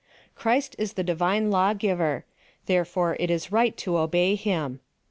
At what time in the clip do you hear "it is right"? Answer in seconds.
3.19-3.77